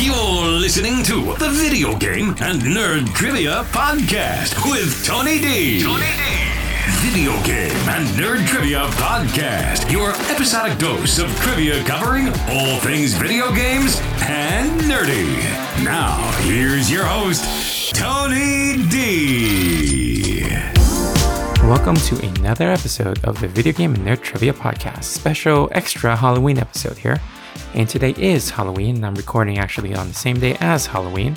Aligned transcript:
You're 0.00 0.46
listening 0.46 1.02
to 1.04 1.34
the 1.38 1.48
Video 1.50 1.98
Game 1.98 2.28
and 2.40 2.62
Nerd 2.62 3.12
Trivia 3.14 3.64
Podcast 3.72 4.54
with 4.70 5.04
Tony 5.04 5.40
D. 5.40 5.82
Tony 5.82 6.06
D. 6.06 6.22
Video 7.00 7.32
Game 7.42 7.76
and 7.88 8.06
Nerd 8.10 8.46
Trivia 8.46 8.86
Podcast. 8.92 9.90
Your 9.90 10.10
episodic 10.30 10.78
dose 10.78 11.18
of 11.18 11.34
trivia 11.40 11.82
covering 11.82 12.28
all 12.48 12.78
things 12.78 13.14
video 13.14 13.52
games 13.52 14.00
and 14.22 14.80
nerdy. 14.82 15.36
Now, 15.82 16.30
here's 16.42 16.88
your 16.88 17.04
host, 17.04 17.92
Tony 17.92 18.76
D. 18.88 20.42
Welcome 21.64 21.96
to 21.96 22.24
another 22.38 22.70
episode 22.70 23.22
of 23.24 23.40
the 23.40 23.48
Video 23.48 23.72
Game 23.72 23.94
and 23.94 24.06
Nerd 24.06 24.22
Trivia 24.22 24.52
Podcast, 24.52 25.04
special 25.04 25.68
extra 25.72 26.14
Halloween 26.14 26.58
episode 26.58 26.96
here. 26.98 27.20
And 27.74 27.88
today 27.88 28.14
is 28.16 28.50
Halloween, 28.50 29.04
I'm 29.04 29.14
recording 29.14 29.58
actually 29.58 29.94
on 29.94 30.08
the 30.08 30.14
same 30.14 30.40
day 30.40 30.56
as 30.60 30.86
Halloween. 30.86 31.36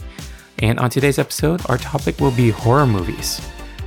And 0.60 0.80
on 0.80 0.90
today's 0.90 1.20
episode, 1.20 1.62
our 1.70 1.78
topic 1.78 2.20
will 2.20 2.32
be 2.32 2.50
horror 2.50 2.88
movies. 2.88 3.42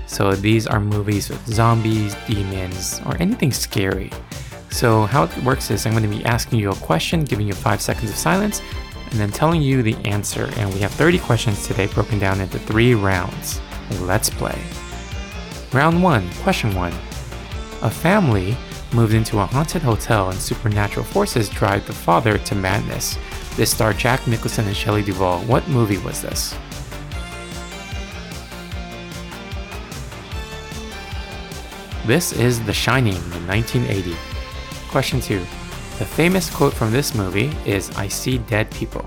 So 0.06 0.34
these 0.34 0.66
are 0.66 0.80
movies 0.80 1.30
with 1.30 1.44
zombies, 1.46 2.14
demons, 2.26 3.00
or 3.06 3.16
anything 3.20 3.52
scary. 3.52 4.10
So 4.70 5.06
how 5.06 5.24
it 5.24 5.36
works 5.44 5.70
is 5.70 5.86
I'm 5.86 5.92
going 5.92 6.02
to 6.02 6.08
be 6.08 6.24
asking 6.24 6.58
you 6.58 6.70
a 6.70 6.74
question, 6.76 7.24
giving 7.24 7.46
you 7.46 7.54
five 7.54 7.80
seconds 7.80 8.10
of 8.10 8.16
silence, 8.16 8.60
and 9.10 9.20
then 9.20 9.30
telling 9.30 9.62
you 9.62 9.82
the 9.82 9.94
answer. 10.04 10.50
And 10.56 10.72
we 10.74 10.80
have 10.80 10.90
30 10.90 11.20
questions 11.20 11.66
today 11.66 11.86
broken 11.86 12.18
down 12.18 12.40
into 12.40 12.58
three 12.58 12.94
rounds. 12.94 13.60
Let's 14.00 14.30
play. 14.30 14.60
Round 15.72 16.02
1, 16.02 16.30
question 16.42 16.74
1. 16.74 16.92
A 17.82 17.90
family 17.90 18.56
moved 18.94 19.12
into 19.12 19.40
a 19.40 19.46
haunted 19.46 19.82
hotel 19.82 20.30
and 20.30 20.38
supernatural 20.38 21.04
forces 21.04 21.48
drive 21.48 21.86
the 21.86 21.92
father 21.92 22.38
to 22.38 22.54
madness. 22.54 23.18
This 23.56 23.72
star 23.72 23.92
Jack 23.92 24.26
Nicholson 24.26 24.66
and 24.66 24.76
Shelley 24.76 25.02
Duvall. 25.02 25.40
What 25.44 25.66
movie 25.68 25.98
was 25.98 26.22
this? 26.22 26.56
This 32.06 32.32
is 32.32 32.64
The 32.64 32.72
Shining 32.72 33.14
in 33.14 33.46
1980. 33.46 34.14
Question 34.88 35.20
2. 35.20 35.38
The 35.38 36.04
famous 36.04 36.54
quote 36.54 36.74
from 36.74 36.92
this 36.92 37.14
movie 37.14 37.50
is 37.64 37.90
I 37.96 38.08
see 38.08 38.38
dead 38.38 38.70
people. 38.70 39.04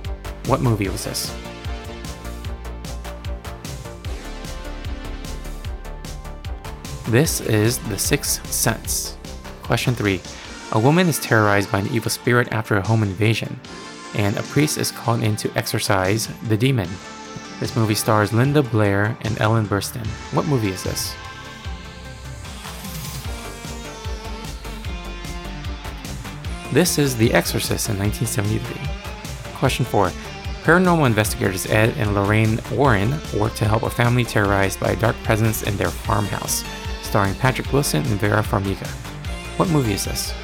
What 0.47 0.61
movie 0.61 0.89
was 0.89 1.05
this? 1.05 1.35
This 7.07 7.39
is 7.41 7.77
The 7.79 7.97
Sixth 7.97 8.45
Sense. 8.51 9.16
Question 9.67 9.95
3. 9.95 10.21
A 10.71 10.79
woman 10.79 11.09
is 11.09 11.19
terrorized 11.19 11.69
by 11.73 11.79
an 11.79 11.87
evil 11.87 12.09
spirit 12.09 12.47
after 12.53 12.77
a 12.77 12.87
home 12.87 13.03
invasion, 13.03 13.59
and 14.15 14.37
a 14.37 14.43
priest 14.43 14.77
is 14.77 14.93
called 14.93 15.21
in 15.21 15.35
to 15.35 15.51
exorcise 15.57 16.29
the 16.47 16.55
demon. 16.55 16.87
This 17.59 17.75
movie 17.75 17.93
stars 17.93 18.31
Linda 18.31 18.63
Blair 18.63 19.17
and 19.23 19.37
Ellen 19.41 19.65
Burstyn. 19.65 20.07
What 20.33 20.45
movie 20.45 20.69
is 20.69 20.83
this? 20.83 21.13
This 26.71 26.97
is 26.97 27.17
The 27.17 27.33
Exorcist 27.33 27.89
in 27.89 27.99
1973. 27.99 29.53
Question 29.57 29.83
4. 29.83 30.11
Paranormal 30.63 31.07
investigators 31.07 31.65
Ed 31.65 31.93
and 31.97 32.15
Lorraine 32.15 32.61
Warren 32.71 33.19
work 33.37 33.53
to 33.55 33.65
help 33.65 33.83
a 33.83 33.89
family 33.89 34.23
terrorized 34.23 34.79
by 34.79 34.91
a 34.91 34.95
dark 34.95 35.17
presence 35.23 35.63
in 35.63 35.75
their 35.75 35.91
farmhouse, 35.91 36.63
starring 37.03 37.35
Patrick 37.35 37.73
Wilson 37.73 38.05
and 38.05 38.17
Vera 38.17 38.41
Farmiga. 38.41 39.06
What 39.57 39.69
movie 39.69 39.93
is 39.93 40.05
this? 40.05 40.35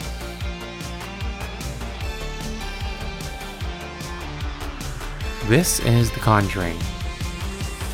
This 5.46 5.80
is 5.82 6.10
The 6.10 6.20
Conjuring. 6.20 6.80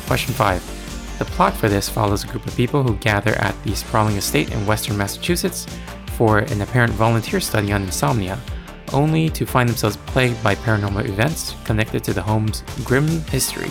Question 0.06 0.32
5. 0.32 1.18
The 1.18 1.26
plot 1.26 1.54
for 1.54 1.68
this 1.68 1.90
follows 1.90 2.24
a 2.24 2.26
group 2.26 2.46
of 2.46 2.56
people 2.56 2.82
who 2.82 2.96
gather 2.96 3.32
at 3.32 3.54
the 3.64 3.74
sprawling 3.74 4.16
estate 4.16 4.50
in 4.50 4.64
western 4.64 4.96
Massachusetts 4.96 5.66
for 6.16 6.38
an 6.38 6.62
apparent 6.62 6.94
volunteer 6.94 7.38
study 7.38 7.70
on 7.70 7.82
insomnia, 7.82 8.40
only 8.94 9.28
to 9.28 9.44
find 9.44 9.68
themselves 9.68 9.98
plagued 10.06 10.42
by 10.42 10.54
paranormal 10.54 11.06
events 11.06 11.54
connected 11.64 12.02
to 12.04 12.14
the 12.14 12.22
home's 12.22 12.62
grim 12.82 13.06
history, 13.26 13.68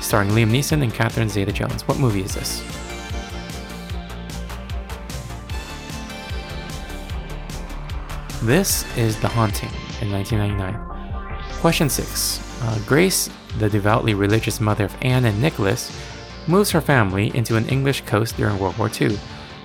starring 0.00 0.30
Liam 0.30 0.52
Neeson 0.52 0.84
and 0.84 0.94
Catherine 0.94 1.28
Zeta 1.28 1.50
Jones. 1.50 1.82
What 1.88 1.98
movie 1.98 2.22
is 2.22 2.36
this? 2.36 2.62
This 8.42 8.84
is 8.96 9.20
The 9.20 9.28
Haunting 9.28 9.70
in 10.00 10.10
1999. 10.10 11.60
Question 11.60 11.88
6. 11.88 12.40
Uh, 12.60 12.80
Grace, 12.88 13.30
the 13.58 13.70
devoutly 13.70 14.14
religious 14.14 14.60
mother 14.60 14.86
of 14.86 14.96
Anne 15.00 15.26
and 15.26 15.40
Nicholas, 15.40 15.96
moves 16.48 16.72
her 16.72 16.80
family 16.80 17.30
into 17.36 17.54
an 17.54 17.68
English 17.68 18.00
coast 18.00 18.36
during 18.36 18.58
World 18.58 18.76
War 18.78 18.90
II. 19.00 19.16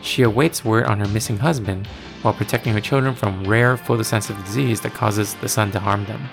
She 0.04 0.22
awaits 0.22 0.64
word 0.64 0.86
on 0.86 1.00
her 1.00 1.08
missing 1.08 1.40
husband 1.40 1.88
while 2.22 2.36
protecting 2.36 2.72
her 2.74 2.80
children 2.80 3.16
from 3.16 3.46
rare 3.46 3.78
photosensitive 3.78 4.46
disease 4.46 4.80
that 4.82 4.94
causes 4.94 5.34
the 5.42 5.50
sun 5.50 5.72
to 5.72 5.80
harm 5.80 6.06
them. 6.06 6.30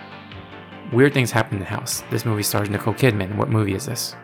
Weird 0.93 1.15
things 1.15 1.31
happen 1.31 1.55
in 1.55 1.61
the 1.61 1.71
house. 1.71 2.03
This 2.11 2.26
movie 2.26 2.43
stars 2.43 2.69
Nicole 2.69 2.93
Kidman. 2.93 3.37
What 3.37 3.49
movie 3.49 3.75
is 3.75 3.87
this? 3.87 4.15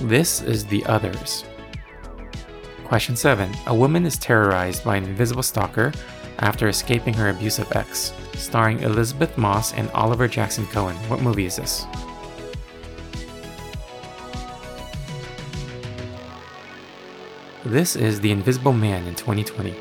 This 0.00 0.42
is 0.42 0.66
The 0.66 0.84
Others. 0.86 1.44
Question 2.86 3.16
7. 3.16 3.50
A 3.66 3.74
woman 3.74 4.06
is 4.06 4.16
terrorized 4.16 4.84
by 4.84 4.94
an 4.94 5.02
invisible 5.02 5.42
stalker 5.42 5.92
after 6.38 6.68
escaping 6.68 7.12
her 7.14 7.30
abusive 7.30 7.70
ex, 7.72 8.12
starring 8.34 8.78
Elisabeth 8.78 9.36
Moss 9.36 9.74
and 9.74 9.90
Oliver 9.90 10.28
Jackson 10.28 10.68
Cohen. 10.68 10.94
What 11.08 11.20
movie 11.20 11.46
is 11.46 11.56
this? 11.56 11.84
This 17.64 17.96
is 17.96 18.20
The 18.20 18.30
Invisible 18.30 18.72
Man 18.72 19.08
in 19.08 19.16
2020. 19.16 19.74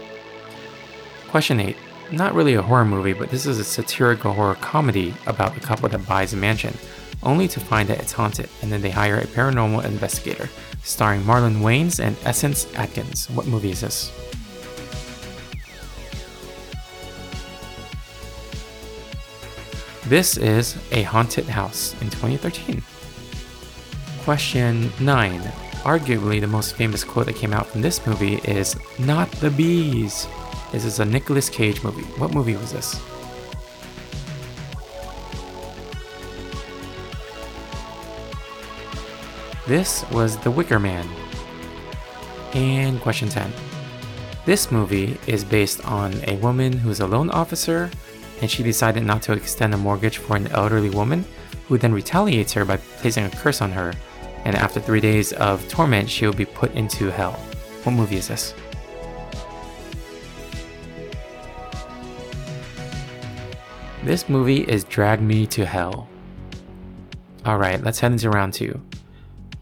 Question 1.27 1.59
8. 1.59 1.77
Not 2.11 2.33
really 2.33 2.55
a 2.55 2.61
horror 2.63 2.85
movie, 2.85 3.13
but 3.13 3.29
this 3.29 3.45
is 3.45 3.59
a 3.59 3.63
satirical 3.63 4.33
horror 4.33 4.55
comedy 4.55 5.13
about 5.27 5.55
a 5.55 5.59
couple 5.59 5.87
that 5.89 6.07
buys 6.07 6.33
a 6.33 6.37
mansion, 6.37 6.75
only 7.23 7.47
to 7.47 7.59
find 7.59 7.89
that 7.89 7.99
it's 7.99 8.11
haunted, 8.11 8.49
and 8.61 8.71
then 8.71 8.81
they 8.81 8.89
hire 8.89 9.17
a 9.17 9.25
paranormal 9.25 9.85
investigator, 9.85 10.49
starring 10.83 11.21
Marlon 11.21 11.61
Wayans 11.61 12.03
and 12.03 12.15
Essence 12.23 12.67
Atkins. 12.75 13.29
What 13.29 13.47
movie 13.47 13.71
is 13.71 13.81
this? 13.81 14.11
This 20.07 20.37
is 20.37 20.77
A 20.91 21.01
Haunted 21.01 21.45
House 21.45 21.93
in 22.01 22.11
2013. 22.11 22.83
Question 24.23 24.91
9. 24.99 25.41
Arguably 25.81 26.39
the 26.39 26.45
most 26.45 26.75
famous 26.75 27.03
quote 27.03 27.25
that 27.25 27.35
came 27.35 27.53
out 27.53 27.65
from 27.65 27.81
this 27.81 28.05
movie 28.05 28.35
is 28.43 28.75
Not 28.99 29.31
the 29.31 29.49
Bees. 29.49 30.27
This 30.71 30.85
is 30.85 30.99
a 30.99 31.05
Nicolas 31.05 31.49
Cage 31.49 31.83
movie. 31.83 32.03
What 32.19 32.33
movie 32.33 32.55
was 32.55 32.71
this? 32.71 33.01
This 39.67 40.07
was 40.11 40.37
The 40.37 40.51
Wicker 40.51 40.77
Man. 40.77 41.09
And 42.53 43.01
question 43.01 43.29
10. 43.29 43.51
This 44.45 44.71
movie 44.71 45.17
is 45.25 45.43
based 45.43 45.83
on 45.85 46.13
a 46.27 46.35
woman 46.35 46.71
who's 46.71 46.99
a 46.99 47.07
loan 47.07 47.31
officer 47.31 47.89
and 48.41 48.51
she 48.51 48.61
decided 48.61 49.03
not 49.03 49.23
to 49.23 49.33
extend 49.33 49.73
a 49.73 49.77
mortgage 49.77 50.19
for 50.19 50.35
an 50.35 50.45
elderly 50.49 50.91
woman 50.91 51.25
who 51.67 51.79
then 51.79 51.93
retaliates 51.93 52.53
her 52.53 52.63
by 52.63 52.77
placing 52.77 53.25
a 53.25 53.29
curse 53.31 53.59
on 53.59 53.71
her. 53.71 53.91
And 54.43 54.55
after 54.55 54.79
three 54.79 54.99
days 55.01 55.33
of 55.33 55.67
torment, 55.67 56.11
she 56.11 56.27
will 56.27 56.33
be 56.33 56.45
put 56.45 56.71
into 56.75 57.09
hell. 57.09 57.33
What 57.81 57.93
movie 57.93 58.17
is 58.17 58.27
this? 58.27 58.53
This 64.03 64.29
movie 64.29 64.61
is 64.61 64.83
Drag 64.83 65.23
Me 65.23 65.47
to 65.47 65.65
Hell. 65.65 66.07
Alright, 67.43 67.83
let's 67.83 67.99
head 67.99 68.11
into 68.11 68.29
round 68.29 68.53
two. 68.53 68.79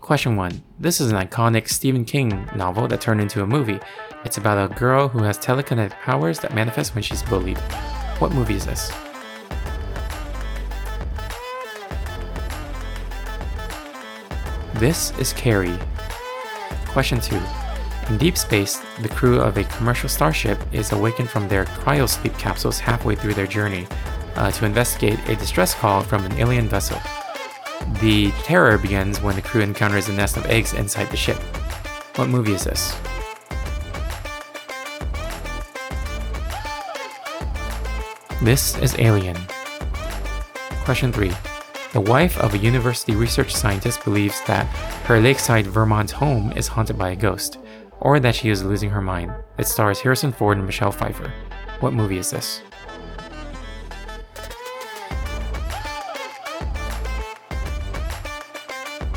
Question 0.03 0.35
1. 0.35 0.61
This 0.81 0.99
is 0.99 1.13
an 1.13 1.17
iconic 1.17 1.69
Stephen 1.69 2.03
King 2.03 2.49
novel 2.57 2.89
that 2.89 2.99
turned 2.99 3.21
into 3.21 3.41
a 3.41 3.47
movie. 3.47 3.79
It's 4.25 4.37
about 4.37 4.69
a 4.69 4.75
girl 4.75 5.07
who 5.07 5.23
has 5.23 5.39
telekinetic 5.39 5.91
powers 5.91 6.39
that 6.39 6.53
manifest 6.53 6.93
when 6.93 7.03
she's 7.05 7.23
bullied. 7.23 7.57
What 8.19 8.33
movie 8.33 8.55
is 8.55 8.65
this? 8.65 8.91
This 14.73 15.17
is 15.17 15.31
Carrie. 15.31 15.79
Question 16.87 17.21
2. 17.21 17.39
In 18.09 18.17
deep 18.17 18.37
space, 18.37 18.81
the 19.01 19.07
crew 19.07 19.39
of 19.39 19.55
a 19.55 19.63
commercial 19.63 20.09
starship 20.09 20.59
is 20.73 20.91
awakened 20.91 21.29
from 21.29 21.47
their 21.47 21.63
cryosleep 21.63 22.37
capsules 22.37 22.77
halfway 22.77 23.15
through 23.15 23.35
their 23.35 23.47
journey 23.47 23.87
uh, 24.35 24.51
to 24.51 24.65
investigate 24.65 25.17
a 25.29 25.37
distress 25.37 25.73
call 25.73 26.01
from 26.01 26.25
an 26.25 26.33
alien 26.33 26.67
vessel. 26.67 26.99
The 28.01 28.31
terror 28.43 28.77
begins 28.77 29.21
when 29.21 29.35
the 29.35 29.41
crew 29.41 29.61
encounters 29.61 30.09
a 30.09 30.13
nest 30.13 30.37
of 30.37 30.45
eggs 30.45 30.73
inside 30.73 31.09
the 31.09 31.17
ship. 31.17 31.37
What 32.15 32.29
movie 32.29 32.53
is 32.53 32.63
this? 32.63 32.95
This 38.41 38.77
is 38.79 38.95
Alien. 38.99 39.37
Question 40.83 41.13
3. 41.13 41.31
The 41.93 42.01
wife 42.01 42.37
of 42.39 42.53
a 42.53 42.57
university 42.57 43.15
research 43.15 43.55
scientist 43.55 44.03
believes 44.03 44.41
that 44.47 44.65
her 45.05 45.19
lakeside 45.19 45.67
Vermont 45.67 46.11
home 46.11 46.51
is 46.53 46.67
haunted 46.67 46.97
by 46.97 47.11
a 47.11 47.15
ghost, 47.15 47.59
or 48.01 48.19
that 48.19 48.35
she 48.35 48.49
is 48.49 48.63
losing 48.63 48.89
her 48.89 49.01
mind. 49.01 49.31
It 49.57 49.67
stars 49.67 50.01
Harrison 50.01 50.33
Ford 50.33 50.57
and 50.57 50.65
Michelle 50.65 50.91
Pfeiffer. 50.91 51.31
What 51.79 51.93
movie 51.93 52.17
is 52.17 52.31
this? 52.31 52.61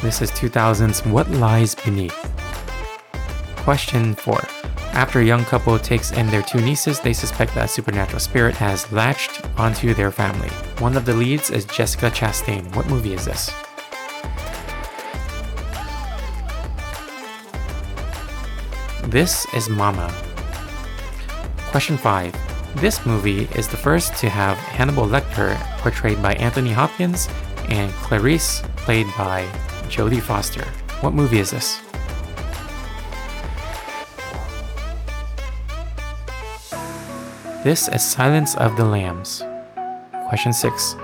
This 0.02 0.20
is 0.20 0.30
2000's 0.32 1.04
What 1.06 1.30
Lies 1.30 1.74
Beneath. 1.74 2.14
Question 3.56 4.14
4. 4.14 4.38
After 4.92 5.20
a 5.20 5.24
young 5.24 5.44
couple 5.46 5.78
takes 5.78 6.12
in 6.12 6.26
their 6.28 6.42
two 6.42 6.60
nieces, 6.60 7.00
they 7.00 7.14
suspect 7.14 7.54
that 7.54 7.64
a 7.64 7.68
supernatural 7.68 8.20
spirit 8.20 8.54
has 8.56 8.90
latched 8.92 9.42
onto 9.58 9.94
their 9.94 10.10
family. 10.10 10.50
One 10.80 10.98
of 10.98 11.06
the 11.06 11.14
leads 11.14 11.50
is 11.50 11.64
Jessica 11.64 12.10
Chastain. 12.10 12.76
What 12.76 12.86
movie 12.88 13.14
is 13.14 13.24
this? 13.24 13.50
This 19.04 19.46
is 19.54 19.70
Mama. 19.70 20.12
Question 21.70 21.96
5. 21.96 22.80
This 22.82 23.04
movie 23.06 23.48
is 23.56 23.66
the 23.66 23.78
first 23.78 24.14
to 24.16 24.28
have 24.28 24.58
Hannibal 24.58 25.06
Lecter 25.06 25.56
portrayed 25.78 26.20
by 26.22 26.34
Anthony 26.34 26.72
Hopkins 26.72 27.28
and 27.70 27.90
Clarice 27.94 28.62
played 28.76 29.06
by 29.16 29.48
Jodie 29.86 30.20
Foster. 30.20 30.64
What 31.00 31.14
movie 31.14 31.38
is 31.38 31.50
this? 31.50 31.80
This 37.64 37.88
is 37.88 38.02
Silence 38.02 38.56
of 38.56 38.76
the 38.76 38.84
Lambs. 38.84 39.42
Question 40.28 40.52
6. 40.52 40.96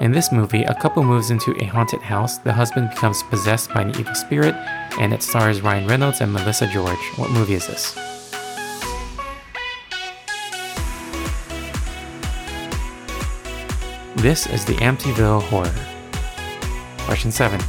In 0.00 0.12
this 0.12 0.32
movie, 0.32 0.64
a 0.64 0.74
couple 0.74 1.04
moves 1.04 1.30
into 1.30 1.54
a 1.60 1.66
haunted 1.66 2.00
house, 2.00 2.38
the 2.38 2.52
husband 2.52 2.90
becomes 2.90 3.22
possessed 3.24 3.72
by 3.72 3.82
an 3.82 3.90
evil 3.90 4.14
spirit, 4.14 4.54
and 4.98 5.12
it 5.12 5.22
stars 5.22 5.60
Ryan 5.60 5.86
Reynolds 5.86 6.20
and 6.20 6.32
Melissa 6.32 6.66
George. 6.66 6.98
What 7.16 7.30
movie 7.30 7.54
is 7.54 7.66
this? 7.66 7.94
This 14.16 14.46
is 14.46 14.64
the 14.64 14.74
Amityville 14.76 15.42
Horror. 15.44 15.74
Question 17.06 17.30
7. 17.30 17.60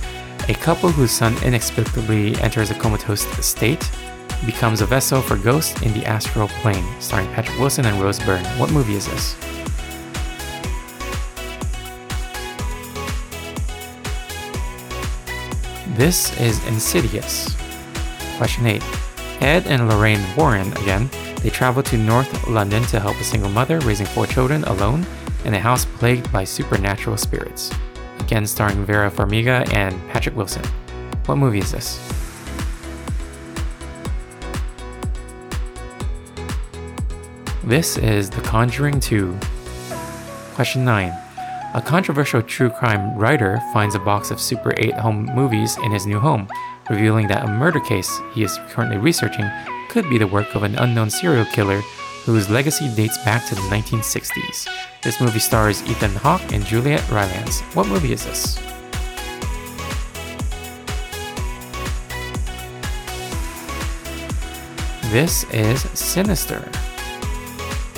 A 0.49 0.53
couple 0.55 0.89
whose 0.89 1.11
son 1.11 1.35
inexplicably 1.43 2.35
enters 2.41 2.71
a 2.71 2.75
comatose 2.75 3.21
state 3.45 3.89
becomes 4.45 4.81
a 4.81 4.85
vessel 4.85 5.21
for 5.21 5.38
ghosts 5.38 5.81
in 5.83 5.93
the 5.93 6.05
astral 6.05 6.47
plane, 6.47 6.85
starring 6.99 7.27
Patrick 7.33 7.59
Wilson 7.59 7.85
and 7.85 8.01
Rose 8.01 8.19
Byrne. 8.19 8.43
What 8.57 8.71
movie 8.71 8.95
is 8.95 9.07
this? 9.07 9.35
This 15.95 16.38
is 16.39 16.65
Insidious. 16.67 17.55
Question 18.38 18.65
8. 18.65 18.83
Ed 19.41 19.67
and 19.67 19.88
Lorraine 19.88 20.23
Warren, 20.35 20.71
again, 20.77 21.09
they 21.43 21.49
travel 21.49 21.83
to 21.83 21.97
North 21.97 22.47
London 22.47 22.83
to 22.83 22.99
help 22.99 23.15
a 23.17 23.23
single 23.23 23.49
mother 23.49 23.79
raising 23.81 24.07
four 24.07 24.25
children 24.25 24.63
alone 24.65 25.05
in 25.45 25.53
a 25.53 25.59
house 25.59 25.85
plagued 25.85 26.31
by 26.31 26.43
supernatural 26.43 27.17
spirits. 27.17 27.71
Starring 28.31 28.86
Vera 28.86 29.12
Farmiga 29.12 29.69
and 29.74 29.94
Patrick 30.10 30.38
Wilson. 30.38 30.63
What 31.25 31.36
movie 31.36 31.60
is 31.60 31.72
this? 31.74 32.00
This 37.66 37.98
is 37.98 38.30
The 38.30 38.39
Conjuring 38.42 39.01
2. 39.01 39.38
Question 40.56 40.86
9. 40.86 41.10
A 41.74 41.81
controversial 41.81 42.42
true 42.42 42.69
crime 42.69 43.18
writer 43.18 43.62
finds 43.74 43.95
a 43.95 44.00
box 44.00 44.31
of 44.31 44.39
Super 44.39 44.74
8 44.77 44.94
home 44.94 45.25
movies 45.36 45.77
in 45.84 45.92
his 45.92 46.07
new 46.07 46.19
home, 46.19 46.48
revealing 46.89 47.27
that 47.27 47.44
a 47.44 47.48
murder 47.51 47.81
case 47.81 48.10
he 48.34 48.44
is 48.44 48.57
currently 48.69 48.98
researching 48.98 49.50
could 49.89 50.10
be 50.10 50.18
the 50.18 50.25
work 50.25 50.56
of 50.56 50.63
an 50.63 50.75
unknown 50.75 51.10
serial 51.10 51.45
killer 51.45 51.81
whose 52.25 52.50
legacy 52.50 52.94
dates 52.95 53.18
back 53.25 53.45
to 53.47 53.56
the 53.56 53.62
1960s. 53.62 54.68
This 55.01 55.19
movie 55.19 55.39
stars 55.39 55.81
Ethan 55.83 56.15
Hawke 56.15 56.53
and 56.53 56.63
Juliet 56.65 57.07
Rylance. 57.09 57.62
What 57.73 57.88
movie 57.88 58.13
is 58.13 58.25
this? 58.25 58.59
This 65.12 65.44
is 65.51 65.81
Sinister. 65.97 66.69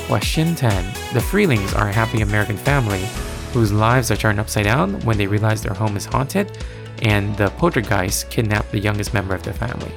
Question 0.07 0.55
10. 0.55 0.85
The 1.13 1.19
Freelings 1.19 1.73
are 1.77 1.89
a 1.89 1.93
happy 1.93 2.21
American 2.21 2.57
family 2.57 3.05
whose 3.51 3.71
lives 3.71 4.09
are 4.09 4.15
turned 4.15 4.39
upside 4.39 4.63
down 4.63 4.99
when 5.01 5.17
they 5.17 5.27
realize 5.27 5.61
their 5.61 5.75
home 5.75 5.95
is 5.95 6.05
haunted 6.05 6.57
and 7.03 7.35
the 7.37 7.49
poltergeist 7.51 8.31
kidnap 8.31 8.69
the 8.71 8.79
youngest 8.79 9.13
member 9.13 9.35
of 9.35 9.43
their 9.43 9.53
family. 9.53 9.91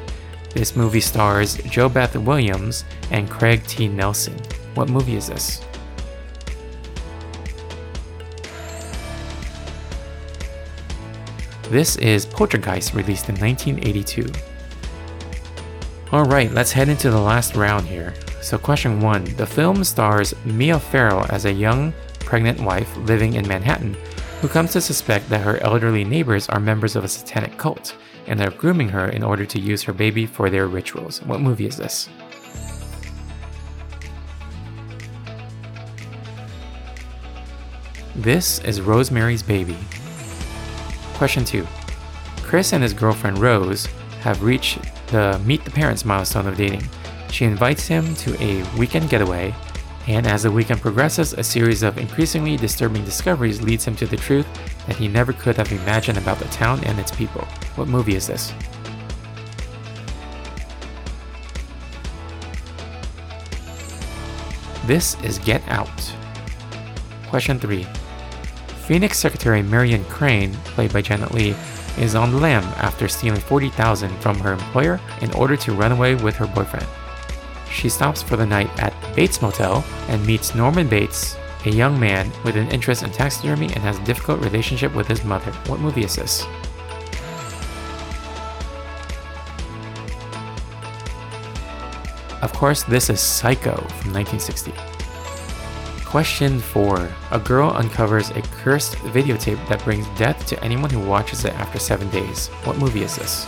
This 0.57 0.75
movie 0.75 1.01
stars 1.01 1.59
JoBeth 1.59 2.17
Williams 2.25 2.87
and 3.11 3.29
Craig 3.29 3.63
T. 3.67 3.89
Nelson. 3.89 4.39
What 4.73 4.89
movie 4.89 5.17
is 5.17 5.27
this? 5.27 5.61
This 11.65 11.97
is 11.97 12.25
Poltergeist, 12.25 12.95
released 12.95 13.29
in 13.29 13.35
1982. 13.35 14.33
Alright, 16.11 16.51
let's 16.53 16.73
head 16.73 16.89
into 16.89 17.11
the 17.11 17.21
last 17.21 17.55
round 17.55 17.87
here. 17.87 18.15
So, 18.41 18.57
question 18.57 19.03
one 19.03 19.25
The 19.37 19.47
film 19.47 19.85
stars 19.85 20.33
Mia 20.47 20.81
Farrow 20.81 21.27
as 21.29 21.45
a 21.45 21.53
young, 21.53 21.93
pregnant 22.21 22.63
wife 22.63 22.97
living 22.97 23.35
in 23.35 23.47
Manhattan 23.47 23.95
who 24.41 24.49
comes 24.49 24.73
to 24.73 24.81
suspect 24.81 25.29
that 25.31 25.41
her 25.41 25.57
elderly 25.63 26.05
neighbors 26.05 26.49
are 26.49 26.61
members 26.61 26.95
of 26.95 27.05
a 27.05 27.09
satanic 27.09 27.57
cult 27.57 27.97
and 28.27 28.41
are 28.41 28.51
grooming 28.51 28.89
her 28.91 29.09
in 29.09 29.23
order 29.23 29.47
to 29.47 29.59
use 29.59 29.83
her 29.83 29.93
baby 29.93 30.27
for 30.27 30.51
their 30.51 30.67
rituals. 30.67 31.23
What 31.23 31.41
movie 31.41 31.67
is 31.67 31.77
this? 31.77 32.09
This 38.15 38.61
is 38.61 38.81
Rosemary's 38.81 39.43
Baby. 39.43 39.77
Question 41.15 41.45
2. 41.45 41.67
Chris 42.43 42.73
and 42.73 42.83
his 42.83 42.93
girlfriend 42.93 43.39
Rose 43.39 43.87
have 44.21 44.43
reached 44.43 44.79
the 45.09 45.39
meet 45.45 45.65
the 45.65 45.71
parents 45.71 46.05
milestone 46.05 46.47
of 46.47 46.57
dating. 46.57 46.83
She 47.31 47.45
invites 47.45 47.87
him 47.87 48.15
to 48.17 48.43
a 48.43 48.63
weekend 48.79 49.11
getaway, 49.11 49.55
and 50.07 50.27
as 50.27 50.45
the 50.45 50.51
weekend 50.51 50.81
progresses, 50.81 51.33
a 51.33 51.43
series 51.43 51.83
of 51.83 51.99
increasingly 51.99 52.57
disturbing 52.57 53.05
discoveries 53.05 53.61
leads 53.61 53.85
him 53.85 53.97
to 53.97 54.07
the 54.07 54.17
truth 54.17 54.47
that 54.87 54.97
he 54.97 55.09
never 55.09 55.33
could 55.33 55.57
have 55.57 55.73
imagined 55.73 56.17
about 56.17 56.39
the 56.39 56.45
town 56.47 56.83
and 56.85 56.99
its 57.01 57.11
people. 57.11 57.43
What 57.75 57.89
movie 57.89 58.15
is 58.15 58.29
this? 58.29 58.53
This 64.87 65.21
is 65.25 65.41
Get 65.41 65.67
Out. 65.67 66.15
Question 67.29 67.59
3. 67.59 67.85
Phoenix 68.87 69.19
Secretary 69.19 69.61
Marion 69.61 70.05
Crane, 70.05 70.53
played 70.67 70.93
by 70.93 71.03
Janet 71.03 71.35
Leigh, 71.35 71.57
is 71.99 72.15
on 72.15 72.31
the 72.31 72.39
lam 72.39 72.63
after 72.77 73.09
stealing 73.09 73.41
40000 73.41 74.17
from 74.21 74.39
her 74.39 74.53
employer 74.53 75.01
in 75.23 75.33
order 75.33 75.57
to 75.57 75.73
run 75.73 75.91
away 75.91 76.15
with 76.15 76.37
her 76.37 76.47
boyfriend 76.47 76.87
she 77.71 77.89
stops 77.89 78.23
for 78.23 78.37
the 78.37 78.47
night 78.47 78.71
at 78.79 78.95
Bates 79.15 79.43
Motel 79.43 79.85
and 80.09 80.25
meets 80.27 80.55
Norman 80.55 80.89
Bates, 80.89 81.37
a 81.65 81.71
young 81.71 81.99
man 81.99 82.31
with 82.45 82.57
an 82.57 82.69
interest 82.69 83.03
in 83.03 83.11
taxidermy 83.11 83.67
and 83.67 83.79
has 83.79 83.99
a 83.99 84.05
difficult 84.05 84.41
relationship 84.41 84.95
with 84.95 85.09
his 85.09 85.25
mother. 85.25 85.51
What 85.67 85.81
movie 85.81 86.05
is 86.05 86.17
this? 86.17 86.45
Of 92.43 92.53
course, 92.53 92.85
this 92.85 93.11
is 93.11 93.21
Psycho 93.21 93.75
from 93.75 94.13
1960. 94.13 94.73
Question 96.05 96.61
4. 96.61 97.11
A 97.33 97.41
girl 97.41 97.71
uncovers 97.71 98.31
a 98.31 98.43
cursed 98.43 98.95
videotape 98.99 99.67
that 99.69 99.83
brings 99.83 100.07
death 100.19 100.47
to 100.47 100.63
anyone 100.63 100.91
who 100.91 101.01
watches 101.01 101.45
it 101.45 101.53
after 101.55 101.79
7 101.79 102.09
days. 102.11 102.49
What 102.65 102.79
movie 102.79 103.03
is 103.03 103.17
this? 103.17 103.47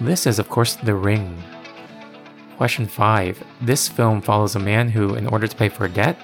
This 0.00 0.26
is, 0.26 0.38
of 0.38 0.48
course, 0.48 0.76
The 0.76 0.94
Ring. 0.94 1.36
Question 2.56 2.86
5. 2.86 3.44
This 3.60 3.86
film 3.86 4.22
follows 4.22 4.56
a 4.56 4.58
man 4.58 4.88
who, 4.88 5.14
in 5.14 5.26
order 5.26 5.46
to 5.46 5.54
pay 5.54 5.68
for 5.68 5.84
a 5.84 5.90
debt, 5.90 6.18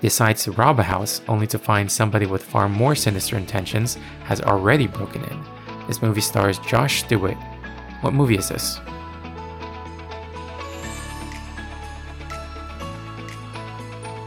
decides 0.00 0.42
to 0.42 0.50
rob 0.50 0.80
a 0.80 0.82
house 0.82 1.20
only 1.28 1.46
to 1.46 1.56
find 1.56 1.90
somebody 1.90 2.26
with 2.26 2.42
far 2.42 2.68
more 2.68 2.96
sinister 2.96 3.36
intentions 3.36 3.96
has 4.24 4.40
already 4.40 4.88
broken 4.88 5.22
in. 5.22 5.44
This 5.86 6.02
movie 6.02 6.20
stars 6.20 6.58
Josh 6.66 7.04
Stewart. 7.04 7.36
What 8.00 8.12
movie 8.12 8.38
is 8.38 8.48
this? 8.48 8.80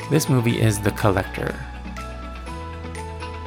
This 0.10 0.30
movie 0.30 0.62
is 0.62 0.80
The 0.80 0.92
Collector. 0.92 1.54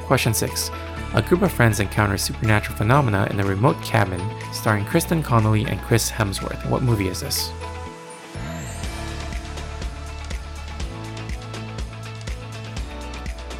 Question 0.05 0.35
6 0.35 0.69
a 1.15 1.21
group 1.21 1.41
of 1.41 1.51
friends 1.51 1.79
encounter 1.79 2.17
supernatural 2.17 2.77
phenomena 2.77 3.27
in 3.31 3.39
a 3.39 3.45
remote 3.45 3.81
cabin 3.81 4.21
starring 4.53 4.85
Kristen 4.85 5.23
Connolly 5.23 5.65
and 5.65 5.79
Chris 5.81 6.11
Hemsworth. 6.11 6.69
What 6.69 6.83
movie 6.83 7.07
is 7.07 7.21
this? 7.21 7.51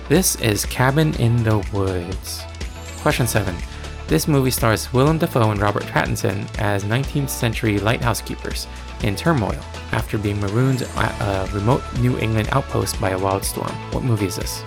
This 0.08 0.36
is 0.41 0.65
Cabin 0.65 1.13
in 1.15 1.44
the 1.44 1.58
Woods. 1.72 2.44
Question 3.01 3.27
7. 3.27 3.56
This 4.08 4.27
movie 4.27 4.50
stars 4.50 4.91
Willem 4.91 5.20
Dafoe 5.20 5.51
and 5.51 5.62
Robert 5.62 5.84
Pattinson 5.84 6.48
as 6.58 6.84
19th 6.84 7.29
century 7.29 7.77
lighthouse 7.77 8.22
keepers 8.22 8.68
in 9.03 9.15
turmoil 9.15 9.60
after 9.91 10.18
being 10.18 10.39
marooned 10.41 10.82
at 10.96 11.22
a 11.22 11.51
remote 11.53 11.84
New 12.00 12.18
England 12.18 12.50
outpost 12.51 13.00
by 13.00 13.12
a 13.12 13.20
wild 13.20 13.44
storm. 13.44 13.72
What 13.91 14.03
movie 14.03 14.25
is 14.25 14.36
this? 14.36 14.63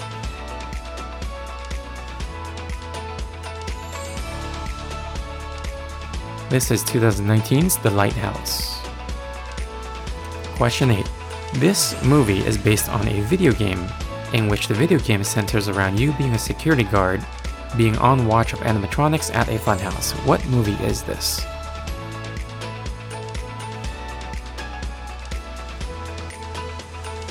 This 6.52 6.70
is 6.70 6.84
2019's 6.84 7.78
The 7.78 7.88
Lighthouse. 7.88 8.82
Question 10.58 10.90
8. 10.90 11.10
This 11.54 12.04
movie 12.04 12.40
is 12.40 12.58
based 12.58 12.90
on 12.90 13.08
a 13.08 13.22
video 13.22 13.52
game 13.52 13.88
in 14.34 14.48
which 14.48 14.68
the 14.68 14.74
video 14.74 14.98
game 14.98 15.24
centers 15.24 15.70
around 15.70 15.98
you 15.98 16.12
being 16.18 16.34
a 16.34 16.38
security 16.38 16.82
guard 16.82 17.24
being 17.78 17.96
on 17.96 18.26
watch 18.26 18.52
of 18.52 18.58
animatronics 18.58 19.34
at 19.34 19.48
a 19.48 19.52
funhouse. 19.52 20.12
What 20.26 20.44
movie 20.48 20.76
is 20.84 21.02
this? 21.02 21.40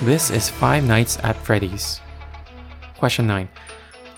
This 0.01 0.31
is 0.31 0.49
Five 0.49 0.83
Nights 0.83 1.19
at 1.21 1.37
Freddy's. 1.37 2.01
Question 2.97 3.27
9. 3.27 3.47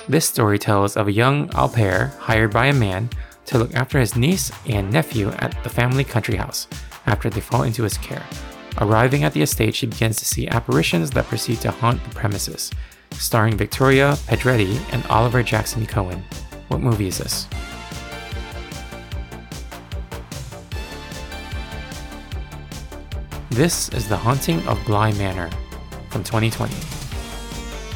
This 0.07 0.25
story 0.25 0.57
tells 0.57 0.95
of 0.95 1.09
a 1.09 1.11
young 1.11 1.53
au 1.55 1.67
pair 1.67 2.13
hired 2.19 2.53
by 2.53 2.67
a 2.67 2.73
man 2.73 3.09
to 3.45 3.57
look 3.57 3.73
after 3.73 3.99
his 3.99 4.15
niece 4.15 4.51
and 4.67 4.91
nephew 4.91 5.29
at 5.39 5.61
the 5.63 5.69
family 5.69 6.03
country 6.03 6.35
house 6.35 6.67
after 7.05 7.29
they 7.29 7.41
fall 7.41 7.63
into 7.63 7.83
his 7.83 7.97
care. 7.97 8.23
Arriving 8.79 9.23
at 9.23 9.33
the 9.33 9.41
estate, 9.41 9.75
she 9.75 9.85
begins 9.85 10.17
to 10.17 10.25
see 10.25 10.47
apparitions 10.47 11.11
that 11.11 11.25
proceed 11.25 11.61
to 11.61 11.71
haunt 11.71 12.03
the 12.03 12.15
premises. 12.15 12.71
Starring 13.11 13.55
Victoria 13.55 14.13
Pedretti 14.27 14.79
and 14.91 15.05
Oliver 15.07 15.43
Jackson 15.43 15.85
Cohen. 15.85 16.23
What 16.69 16.81
movie 16.81 17.07
is 17.07 17.19
this? 17.19 17.47
This 23.51 23.89
is 23.89 24.09
The 24.09 24.17
Haunting 24.17 24.67
of 24.67 24.83
Bly 24.83 25.11
Manor 25.11 25.51
from 26.09 26.23
2020. 26.23 26.73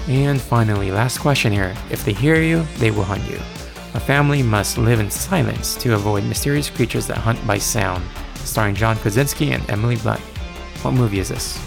And 0.08 0.40
finally, 0.40 0.92
last 0.92 1.18
question 1.18 1.52
here. 1.52 1.76
If 1.90 2.06
they 2.06 2.14
hear 2.14 2.40
you, 2.40 2.64
they 2.78 2.92
will 2.92 3.04
hunt 3.04 3.28
you. 3.28 3.40
A 3.98 4.00
family 4.00 4.44
must 4.44 4.78
live 4.78 5.00
in 5.00 5.10
silence 5.10 5.74
to 5.78 5.96
avoid 5.96 6.24
mysterious 6.24 6.70
creatures 6.70 7.08
that 7.08 7.18
hunt 7.18 7.46
by 7.48 7.58
sound, 7.58 8.06
starring 8.36 8.76
John 8.76 8.96
Krasinski 8.96 9.54
and 9.54 9.68
Emily 9.72 9.96
Blunt. 9.96 10.20
What 10.84 10.94
movie 10.94 11.18
is 11.18 11.30
this? 11.30 11.58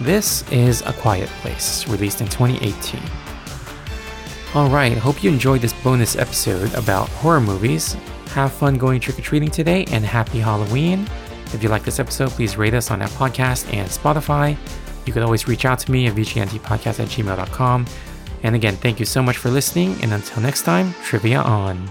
This 0.00 0.46
is 0.52 0.82
A 0.82 0.92
Quiet 0.92 1.30
Place, 1.40 1.88
released 1.88 2.20
in 2.20 2.28
2018. 2.28 3.00
Alright, 4.54 4.98
hope 4.98 5.24
you 5.24 5.30
enjoyed 5.30 5.62
this 5.62 5.72
bonus 5.82 6.14
episode 6.14 6.74
about 6.74 7.08
horror 7.08 7.40
movies. 7.40 7.94
Have 8.34 8.52
fun 8.52 8.76
going 8.76 9.00
trick 9.00 9.18
or 9.18 9.22
treating 9.22 9.50
today 9.50 9.86
and 9.92 10.04
happy 10.04 10.40
Halloween. 10.40 11.08
If 11.54 11.62
you 11.62 11.70
like 11.70 11.84
this 11.84 11.98
episode, 11.98 12.32
please 12.32 12.58
rate 12.58 12.74
us 12.74 12.90
on 12.90 13.00
Apple 13.00 13.16
Podcast 13.16 13.72
and 13.72 13.88
Spotify. 13.88 14.58
You 15.06 15.12
could 15.12 15.22
always 15.22 15.48
reach 15.48 15.64
out 15.64 15.78
to 15.80 15.90
me 15.90 16.06
at 16.06 16.14
vgntpodcast 16.14 17.00
at 17.00 17.08
gmail.com. 17.08 17.86
And 18.42 18.54
again, 18.54 18.76
thank 18.76 19.00
you 19.00 19.06
so 19.06 19.22
much 19.22 19.36
for 19.36 19.50
listening, 19.50 19.96
and 20.02 20.12
until 20.12 20.42
next 20.42 20.62
time, 20.62 20.94
trivia 21.02 21.40
on. 21.40 21.90